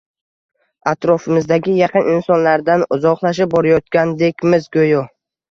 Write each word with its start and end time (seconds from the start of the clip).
atrofimizdagi 0.91 1.75
yaqin 1.79 2.09
insonlardan 2.13 2.87
uzoqlashib 2.99 3.53
borayotgandekmiz 3.53 4.69
go‘yo. 4.81 5.07